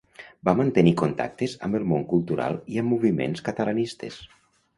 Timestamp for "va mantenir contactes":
0.47-1.53